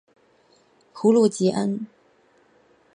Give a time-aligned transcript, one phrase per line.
[0.93, 1.85] 普卢吉恩。